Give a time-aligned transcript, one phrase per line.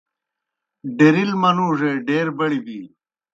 [0.97, 2.91] ڈیرِل منُوڙے ڈیر بڑیْ بِینیْ۔